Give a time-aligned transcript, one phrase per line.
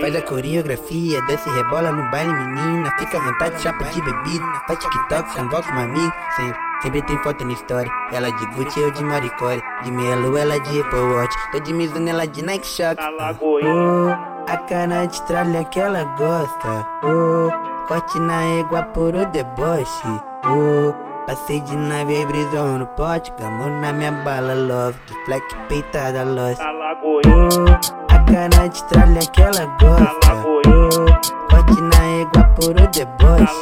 [0.00, 2.90] Faz a coreografia, desce rebola no baile, menina.
[2.98, 4.44] Fica à vontade, chapa de bebida.
[4.66, 6.14] Faz TikTok, convoca uma amiga.
[6.36, 7.90] Sempre, sempre tem foto na história.
[8.12, 9.60] Ela de Gucci, eu de Maricore.
[9.82, 11.34] De Melo, ela de Apple Watch.
[11.50, 12.96] Tô de Mizuno, ela de Nike Shock.
[13.40, 14.10] Oh,
[14.50, 16.86] a cara de tralha que ela gosta.
[17.02, 20.08] Oh, corte na égua por o deboche.
[20.44, 23.32] Oh, passei de nave e brisou no pote.
[23.38, 24.96] Gamou na minha bala, love.
[25.06, 26.60] De fleck peitada, lost.
[27.26, 30.30] Oh, cara de tralha que ela gosta.
[31.50, 33.60] Corte na égua por o deboche.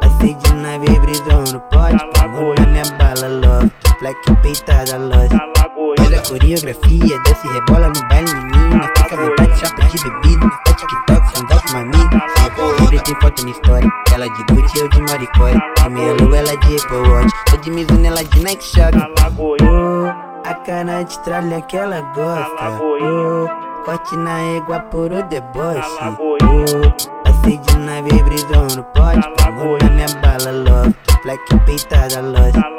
[0.00, 2.04] Passei de nave brisou no pote.
[2.14, 3.70] Pegou na minha bala, love.
[4.00, 5.32] Black peitada, lost.
[5.98, 8.90] Faz a coreografia, desce rebola no baile, menina.
[8.96, 10.50] Fica à vontade, chapa de bebida.
[10.66, 10.97] Faz TikTok,
[13.08, 13.90] Sempre na história.
[14.12, 15.58] Ela de Gucci, eu de Maricore.
[15.82, 17.32] De Melo, ela de Apple Watch.
[17.50, 18.98] Tô de Mizuno, ela de Nike Shock.
[19.62, 20.08] Oh,
[20.46, 22.82] a cara de tralha que ela gosta.
[22.82, 23.48] Oh,
[23.86, 25.80] corte na égua por o deboche.
[26.02, 29.26] Oh, passei de nave brisou no pote.
[29.42, 30.94] Pegou na minha bala, love.
[31.24, 32.77] Black peitada, lost.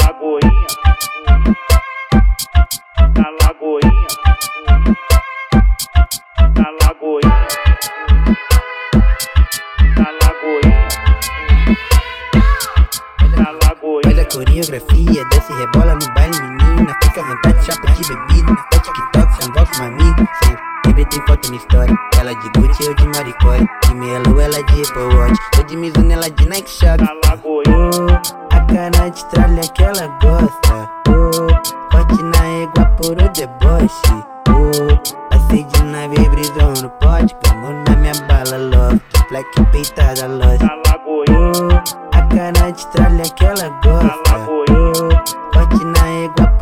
[14.29, 16.95] Coreografia, desce rebola no baile, menina.
[17.03, 18.55] Fica à vontade, chapa de bebida.
[18.71, 20.29] Faz TikTok, uma amiga.
[20.43, 21.95] Sempre, sempre tem foto na história.
[22.19, 23.67] Ela de Gucci, eu de Maricore.
[23.87, 25.67] De Melo, ela de Apple Watch.
[25.67, 27.03] De Mizuno, ela de Nike Shock.
[27.43, 30.89] Oh, a cara de tralha que ela gosta.
[31.07, 34.25] Oh, corte na égua por o deboche.
[34.49, 37.35] Oh, passei de nave brisou no pote.
[37.43, 39.01] Gamou na minha bala, love.
[39.29, 40.78] Black peitada, lost.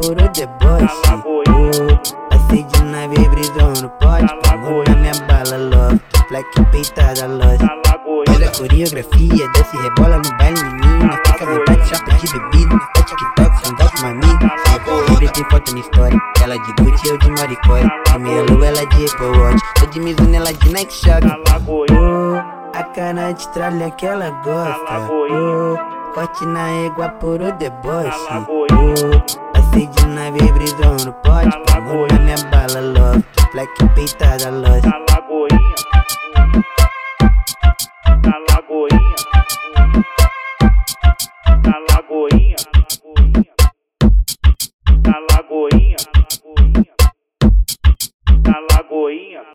[0.07, 0.97] Égua por o deboche.
[2.29, 4.33] Passei de nave brisou no pote.
[4.43, 5.99] Pegou na minha bala, love.
[6.29, 7.61] Black peitada, lost.
[8.27, 11.19] Faz a coreografia, desce rebola no baile, menina.
[11.25, 12.79] Fica à vontade, chapa de bebida.
[12.95, 14.51] Faz TikTok, uma amiga.
[15.07, 16.19] Sempre tem foto na história.
[16.43, 17.89] Ela de Gucci, eu de Maricore.
[18.11, 19.61] De Melo, ela de Apple Watch.
[19.79, 21.25] Tô de Mizuno, ela de Nike Shock.
[21.91, 25.11] Oh, a cara de tralha que ela gosta.
[25.11, 25.77] Oh,
[26.13, 28.09] corte na égua por o deboche.
[28.71, 29.46] Oh,
[29.77, 31.51] Pedindo a ver brisando, pode.
[31.65, 33.23] Tá Pulando minha bala, love.
[33.53, 34.81] Black peitada, love.
[34.81, 34.99] Tá